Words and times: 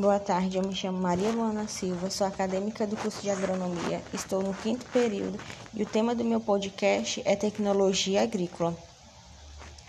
Boa 0.00 0.20
tarde, 0.20 0.56
eu 0.56 0.62
me 0.62 0.76
chamo 0.76 0.96
Maria 0.96 1.32
Luana 1.32 1.66
Silva, 1.66 2.08
sou 2.08 2.24
acadêmica 2.24 2.86
do 2.86 2.96
curso 2.96 3.20
de 3.20 3.30
agronomia, 3.30 4.00
estou 4.14 4.40
no 4.40 4.54
quinto 4.54 4.86
período 4.92 5.36
e 5.74 5.82
o 5.82 5.86
tema 5.86 6.14
do 6.14 6.22
meu 6.22 6.40
podcast 6.40 7.20
é 7.24 7.34
tecnologia 7.34 8.22
agrícola. 8.22 8.76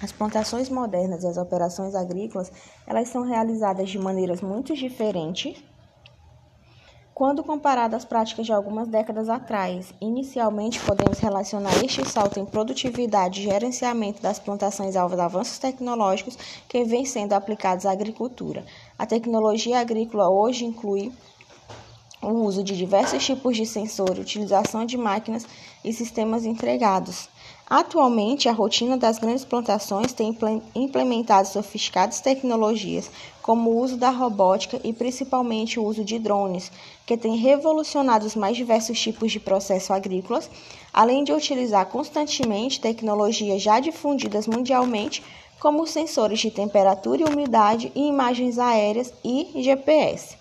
As 0.01 0.11
plantações 0.11 0.67
modernas 0.67 1.23
e 1.23 1.27
as 1.27 1.37
operações 1.37 1.93
agrícolas, 1.93 2.51
elas 2.87 3.07
são 3.09 3.21
realizadas 3.21 3.87
de 3.87 3.99
maneiras 3.99 4.41
muito 4.41 4.73
diferentes 4.73 5.63
quando 7.19 7.43
comparado 7.43 7.97
às 7.97 8.05
práticas 8.05 8.45
de 8.45 8.53
algumas 8.53 8.87
décadas 8.87 9.27
atrás, 9.27 9.93
inicialmente 9.99 10.79
podemos 10.79 11.19
relacionar 11.19 11.83
este 11.83 12.07
salto 12.07 12.39
em 12.39 12.45
produtividade 12.45 13.41
e 13.41 13.43
gerenciamento 13.43 14.21
das 14.21 14.39
plantações 14.39 14.95
aos 14.95 15.11
avanços 15.11 15.59
tecnológicos 15.59 16.37
que 16.69 16.85
vêm 16.85 17.03
sendo 17.03 17.33
aplicados 17.33 17.85
à 17.85 17.91
agricultura. 17.91 18.63
A 18.97 19.05
tecnologia 19.05 19.81
agrícola 19.81 20.29
hoje 20.29 20.63
inclui 20.63 21.11
o 22.21 22.29
uso 22.29 22.63
de 22.63 22.75
diversos 22.75 23.25
tipos 23.25 23.55
de 23.55 23.65
sensor, 23.65 24.19
utilização 24.19 24.85
de 24.85 24.97
máquinas 24.97 25.47
e 25.83 25.93
sistemas 25.93 26.45
entregados. 26.45 27.29
Atualmente, 27.69 28.49
a 28.49 28.51
rotina 28.51 28.97
das 28.97 29.19
grandes 29.19 29.45
plantações 29.45 30.11
tem 30.11 30.35
implementado 30.75 31.47
sofisticadas 31.47 32.19
tecnologias, 32.19 33.09
como 33.41 33.69
o 33.69 33.79
uso 33.79 33.95
da 33.95 34.09
robótica 34.09 34.81
e 34.83 34.91
principalmente 34.91 35.79
o 35.79 35.83
uso 35.85 36.03
de 36.03 36.17
drones, 36.17 36.71
que 37.05 37.15
tem 37.15 37.37
revolucionado 37.37 38.25
os 38.25 38.35
mais 38.35 38.57
diversos 38.57 38.99
tipos 38.99 39.31
de 39.31 39.39
processos 39.39 39.91
agrícolas, 39.91 40.49
além 40.91 41.23
de 41.23 41.31
utilizar 41.31 41.85
constantemente 41.85 42.81
tecnologias 42.81 43.61
já 43.61 43.79
difundidas 43.79 44.47
mundialmente, 44.47 45.23
como 45.59 45.85
sensores 45.85 46.39
de 46.39 46.49
temperatura 46.49 47.21
e 47.21 47.25
umidade 47.25 47.91
e 47.93 48.07
imagens 48.07 48.57
aéreas 48.57 49.13
e 49.23 49.61
GPS. 49.61 50.39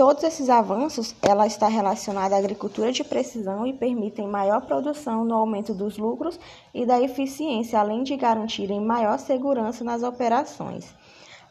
Todos 0.00 0.24
esses 0.24 0.48
avanços, 0.48 1.14
ela 1.20 1.46
está 1.46 1.68
relacionada 1.68 2.34
à 2.34 2.38
agricultura 2.38 2.90
de 2.90 3.04
precisão 3.04 3.66
e 3.66 3.74
permitem 3.74 4.26
maior 4.26 4.62
produção 4.62 5.26
no 5.26 5.34
aumento 5.34 5.74
dos 5.74 5.98
lucros 5.98 6.40
e 6.72 6.86
da 6.86 6.98
eficiência, 6.98 7.78
além 7.78 8.02
de 8.02 8.16
garantirem 8.16 8.80
maior 8.80 9.18
segurança 9.18 9.84
nas 9.84 10.02
operações. 10.02 10.86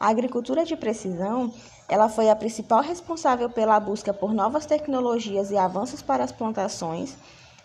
A 0.00 0.08
agricultura 0.08 0.64
de 0.64 0.76
precisão, 0.76 1.54
ela 1.88 2.08
foi 2.08 2.28
a 2.28 2.34
principal 2.34 2.82
responsável 2.82 3.48
pela 3.48 3.78
busca 3.78 4.12
por 4.12 4.34
novas 4.34 4.66
tecnologias 4.66 5.52
e 5.52 5.56
avanços 5.56 6.02
para 6.02 6.24
as 6.24 6.32
plantações. 6.32 7.16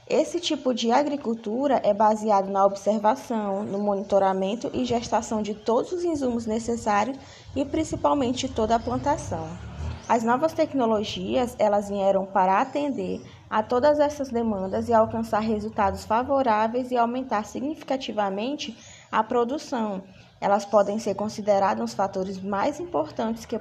Esse 0.08 0.40
tipo 0.40 0.72
de 0.72 0.92
agricultura 0.92 1.82
é 1.84 1.96
baseado 1.96 2.52
na 2.52 2.64
observação, 2.64 3.64
no 3.64 3.80
monitoramento 3.80 4.70
e 4.72 4.86
gestação 4.86 5.42
de 5.42 5.56
todos 5.56 5.92
os 5.92 6.04
insumos 6.04 6.46
necessários 6.46 7.18
e 7.56 7.66
principalmente 7.66 8.48
toda 8.48 8.76
a 8.76 8.80
plantação. 8.80 9.75
As 10.08 10.24
novas 10.24 10.54
tecnologias, 10.54 11.56
elas 11.58 11.90
vieram 11.90 12.28
para 12.28 12.62
atender 12.62 13.26
a 13.50 13.64
todas 13.64 14.00
essas 14.00 14.30
demandas 14.30 14.88
e 14.88 14.94
alcançar 14.94 15.40
resultados 15.40 16.06
favoráveis 16.06 16.92
e 16.92 16.98
aumentar 16.98 17.44
significativamente 17.44 18.78
a 19.12 19.24
produção. 19.24 20.04
Elas 20.40 20.64
podem 20.64 21.00
ser 21.00 21.16
consideradas 21.16 21.84
os 21.84 21.96
fatores 21.96 22.40
mais 22.40 22.80
importantes 22.80 23.46
que 23.46 23.58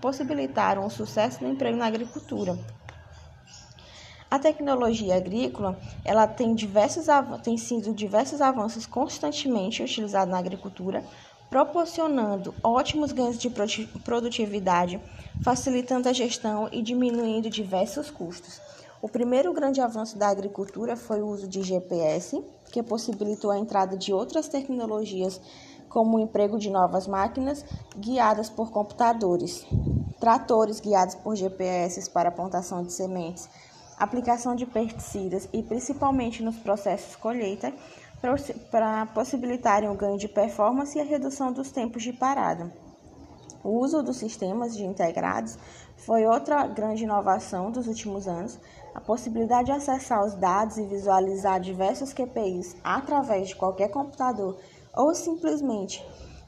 possibilitaram 0.00 0.86
o 0.86 0.90
sucesso 0.90 1.40
do 1.40 1.48
emprego 1.48 1.76
na 1.76 1.86
agricultura. 1.86 2.56
A 4.30 4.38
tecnologia 4.38 5.16
agrícola, 5.16 5.76
ela 6.04 6.28
tem 6.28 6.54
diversos 6.54 7.06
tem 7.42 7.56
sido 7.56 7.94
diversos 7.94 8.40
avanços 8.42 8.86
constantemente 8.86 9.82
utilizados 9.82 10.30
na 10.30 10.38
agricultura, 10.38 11.02
proporcionando 11.50 12.54
ótimos 12.62 13.12
ganhos 13.12 13.38
de 13.38 13.48
produtividade, 14.04 15.00
facilitando 15.42 16.08
a 16.08 16.12
gestão 16.12 16.68
e 16.70 16.82
diminuindo 16.82 17.48
diversos 17.48 18.10
custos. 18.10 18.60
O 19.00 19.08
primeiro 19.08 19.52
grande 19.52 19.80
avanço 19.80 20.18
da 20.18 20.28
agricultura 20.28 20.96
foi 20.96 21.22
o 21.22 21.28
uso 21.28 21.46
de 21.46 21.62
GPS, 21.62 22.42
que 22.72 22.82
possibilitou 22.82 23.50
a 23.50 23.58
entrada 23.58 23.96
de 23.96 24.12
outras 24.12 24.48
tecnologias, 24.48 25.40
como 25.88 26.16
o 26.16 26.20
emprego 26.20 26.58
de 26.58 26.68
novas 26.68 27.06
máquinas 27.06 27.64
guiadas 27.96 28.50
por 28.50 28.70
computadores, 28.70 29.64
tratores 30.20 30.80
guiados 30.80 31.14
por 31.14 31.36
GPS 31.36 32.10
para 32.10 32.28
a 32.28 32.32
plantação 32.32 32.82
de 32.82 32.92
sementes, 32.92 33.48
aplicação 33.98 34.54
de 34.54 34.66
pesticidas 34.66 35.48
e 35.52 35.62
principalmente 35.62 36.42
nos 36.42 36.56
processos 36.56 37.16
colheita, 37.16 37.72
para 38.70 39.06
possibilitarem 39.06 39.88
o 39.88 39.94
ganho 39.94 40.18
de 40.18 40.28
performance 40.28 40.96
e 40.96 41.00
a 41.00 41.04
redução 41.04 41.52
dos 41.52 41.70
tempos 41.70 42.02
de 42.02 42.12
parada. 42.12 42.72
O 43.62 43.70
uso 43.70 44.02
dos 44.02 44.16
sistemas 44.16 44.76
de 44.76 44.84
integrados 44.84 45.58
foi 45.96 46.26
outra 46.26 46.66
grande 46.66 47.04
inovação 47.04 47.70
dos 47.70 47.86
últimos 47.86 48.28
anos. 48.28 48.58
A 48.94 49.00
possibilidade 49.00 49.66
de 49.66 49.72
acessar 49.72 50.24
os 50.24 50.34
dados 50.34 50.78
e 50.78 50.84
visualizar 50.84 51.60
diversos 51.60 52.12
QPIs 52.12 52.76
através 52.82 53.48
de 53.48 53.56
qualquer 53.56 53.90
computador 53.90 54.58
ou 54.96 55.14
simplesmente 55.14 56.04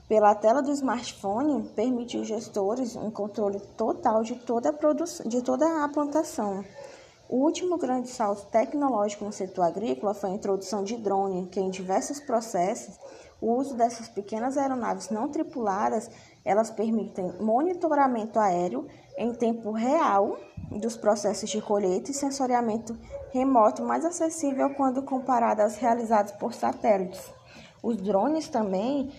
pela 0.08 0.34
tela 0.34 0.60
do 0.60 0.72
smartphone 0.72 1.68
permite 1.68 2.16
aos 2.16 2.26
gestores 2.26 2.96
um 2.96 3.12
controle 3.12 3.60
total 3.76 4.24
de 4.24 4.34
toda 4.34 4.70
a, 4.70 5.28
de 5.28 5.40
toda 5.40 5.84
a 5.84 5.88
plantação. 5.88 6.64
O 7.32 7.44
último 7.44 7.78
grande 7.78 8.08
salto 8.08 8.46
tecnológico 8.46 9.24
no 9.24 9.32
setor 9.32 9.62
agrícola 9.62 10.12
foi 10.12 10.30
a 10.30 10.34
introdução 10.34 10.82
de 10.82 10.96
drone, 10.96 11.46
que 11.46 11.60
em 11.60 11.70
diversos 11.70 12.18
processos, 12.18 12.98
o 13.40 13.54
uso 13.54 13.76
dessas 13.76 14.08
pequenas 14.08 14.58
aeronaves 14.58 15.10
não 15.10 15.28
tripuladas, 15.28 16.10
elas 16.44 16.72
permitem 16.72 17.32
monitoramento 17.40 18.40
aéreo 18.40 18.88
em 19.16 19.32
tempo 19.32 19.70
real 19.70 20.36
dos 20.72 20.96
processos 20.96 21.48
de 21.48 21.62
colheita 21.62 22.10
e 22.10 22.14
sensoriamento 22.14 22.98
remoto 23.32 23.84
mais 23.84 24.04
acessível 24.04 24.70
quando 24.70 25.00
comparado 25.04 25.62
aos 25.62 25.76
realizados 25.76 26.32
por 26.32 26.52
satélites. 26.52 27.30
Os 27.80 27.96
drones 27.96 28.48
também 28.48 29.12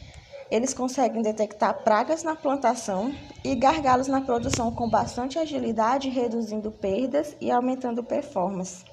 eles 0.51 0.73
conseguem 0.73 1.22
detectar 1.22 1.81
pragas 1.81 2.23
na 2.23 2.35
plantação 2.35 3.16
e 3.41 3.56
gargalos 3.56 4.07
na 4.07 4.19
produção 4.19 4.69
com 4.69 4.89
bastante 4.89 5.39
agilidade, 5.39 6.09
reduzindo 6.09 6.69
perdas 6.69 7.38
e 7.39 7.50
aumentando 7.50 8.03
performance. 8.03 8.84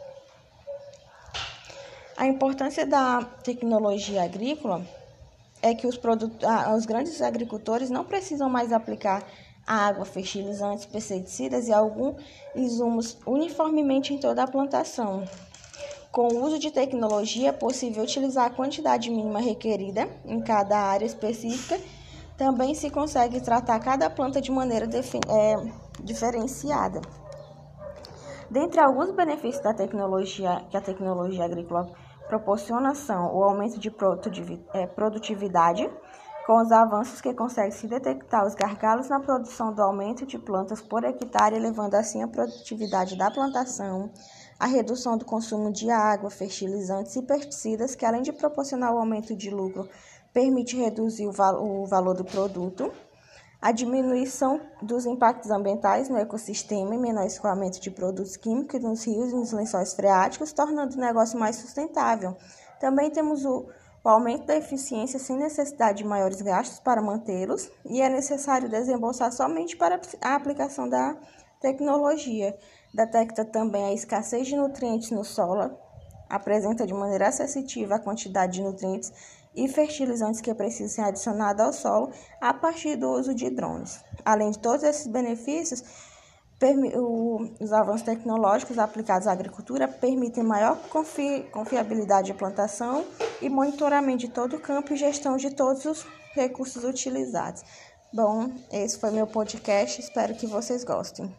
A 2.17 2.27
importância 2.27 2.87
da 2.87 3.23
tecnologia 3.43 4.23
agrícola 4.23 4.87
é 5.61 5.75
que 5.75 5.87
os, 5.87 5.99
os 6.77 6.87
grandes 6.87 7.21
agricultores 7.21 7.91
não 7.91 8.05
precisam 8.05 8.49
mais 8.49 8.73
aplicar 8.73 9.25
água, 9.67 10.05
fertilizantes, 10.05 10.87
pesticidas 10.87 11.67
e 11.67 11.73
alguns 11.73 12.17
insumos 12.55 13.19
uniformemente 13.27 14.15
em 14.15 14.19
toda 14.19 14.45
a 14.45 14.49
plantação. 14.49 15.25
Com 16.11 16.29
o 16.29 16.45
uso 16.45 16.59
de 16.59 16.71
tecnologia, 16.71 17.51
é 17.51 17.53
possível 17.53 18.03
utilizar 18.03 18.47
a 18.47 18.51
quantidade 18.51 19.11
mínima 19.11 19.41
requerida 19.41 20.09
em 20.25 20.41
cada 20.41 20.79
área 20.79 21.05
específica. 21.05 21.79
Também 22.37 22.75
se 22.75 22.89
consegue 22.89 23.41
tratar 23.41 23.79
cada 23.81 24.09
planta 24.09 24.41
de 24.41 24.51
maneira 24.51 24.87
é, 24.87 25.57
diferenciada. 26.03 27.01
Dentre 28.51 28.81
alguns 28.81 29.11
benefícios 29.11 29.63
da 29.63 29.75
tecnologia 29.75 30.65
que 30.71 30.77
a 30.77 30.81
tecnologia 30.81 31.45
agrícola 31.45 31.93
proporciona 32.27 32.95
são 32.95 33.35
o 33.35 33.43
aumento 33.45 33.79
de 33.79 33.93
é, 34.73 34.87
produtividade, 34.87 35.91
com 36.49 36.63
os 36.63 36.73
avanços 36.73 37.21
que 37.21 37.35
consegue 37.35 37.75
se 37.75 37.87
detectar 37.87 38.47
os 38.47 38.55
gargalos 38.55 39.11
na 39.11 39.21
produção 39.21 39.71
do 39.71 39.83
aumento 39.83 40.25
de 40.25 40.39
plantas 40.39 40.81
por 40.81 41.05
hectare, 41.05 41.57
elevando 41.57 41.95
assim 41.95 42.23
a 42.23 42.27
produtividade 42.27 43.19
da 43.19 43.31
plantação, 43.31 44.11
a 44.59 44.65
redução 44.65 45.19
do 45.19 45.27
consumo 45.27 45.71
de 45.71 45.91
água, 45.91 46.31
fertilizantes 46.31 47.15
e 47.17 47.23
pesticidas, 47.23 47.95
que 47.95 48.07
além 48.07 48.23
de 48.23 48.33
proporcionar 48.33 48.95
o 48.95 48.99
aumento 48.99 49.37
de 49.37 49.51
lucro, 49.51 49.87
permite 50.33 50.75
reduzir 50.75 51.27
o, 51.27 51.33
val 51.33 51.63
o 51.63 51.85
valor 51.85 52.15
do 52.15 52.25
produto, 52.25 52.91
a 53.61 53.71
diminuição 53.71 54.59
dos 54.81 55.05
impactos 55.05 55.51
ambientais 55.51 56.09
no 56.09 56.17
ecossistema 56.17 56.95
e 56.95 56.99
menor 56.99 57.27
escoamento 57.27 57.79
de 57.79 57.91
produtos 57.91 58.39
químicos 58.39 58.83
nos 58.83 59.05
rios 59.05 59.33
e 59.33 59.37
nos 59.37 59.53
lençóis 59.53 59.93
freáticos, 59.93 60.55
tornando 60.55 60.97
o 60.97 60.99
negócio 60.99 61.39
mais 61.39 61.57
sustentável. 61.57 62.35
Também 62.81 63.11
temos 63.11 63.45
o, 63.45 63.67
o 64.03 64.09
aumento 64.09 64.47
da 64.47 64.57
eficiência 64.57 65.19
sem 65.19 65.37
necessidade 65.37 65.99
de 65.99 66.05
maiores 66.05 66.41
gastos 66.41 66.79
para 66.81 67.03
mantê-los 67.03 67.71
e 67.85 68.01
é 68.01 68.09
necessário 68.09 68.69
desembolsar 68.69 69.33
somente 69.33 69.77
para 69.77 70.01
a 70.21 70.35
aplicação 70.35 70.89
da 70.89 71.17
tecnologia. 71.61 72.57
Detecta 72.95 73.45
também 73.45 73.85
a 73.85 73.93
escassez 73.93 74.47
de 74.47 74.57
nutrientes 74.57 75.11
no 75.11 75.25
solo, 75.25 75.77
apresenta 76.29 76.87
de 76.87 76.95
maneira 76.95 77.29
acessível 77.29 77.97
a 77.97 77.99
quantidade 77.99 78.55
de 78.55 78.63
nutrientes 78.63 79.13
e 79.55 79.67
fertilizantes 79.67 80.41
que 80.41 80.55
precisam 80.55 80.89
ser 80.89 81.03
adicionados 81.03 81.65
ao 81.65 81.73
solo 81.73 82.13
a 82.41 82.55
partir 82.55 82.97
do 82.97 83.11
uso 83.11 83.35
de 83.35 83.51
drones. 83.51 84.05
Além 84.25 84.51
de 84.51 84.59
todos 84.59 84.85
esses 84.85 85.07
benefícios, 85.07 85.83
os 87.61 87.73
avanços 87.73 88.03
tecnológicos 88.03 88.79
aplicados 88.79 89.29
à 89.29 89.33
agricultura 89.33 89.87
permitem 89.87 90.43
maior 90.43 90.77
confi 90.89 91.45
confiabilidade 91.53 92.33
de 92.33 92.35
plantação 92.35 93.05
e 93.41 93.49
monitoramento 93.49 94.19
de 94.19 94.29
todo 94.29 94.57
o 94.57 94.61
campo 94.61 94.93
e 94.93 94.97
gestão 94.97 95.37
de 95.37 95.55
todos 95.55 95.85
os 95.85 96.07
recursos 96.35 96.83
utilizados. 96.83 97.63
Bom, 98.13 98.51
esse 98.73 98.99
foi 98.99 99.11
meu 99.11 99.27
podcast, 99.27 100.01
espero 100.01 100.35
que 100.35 100.47
vocês 100.47 100.83
gostem. 100.83 101.33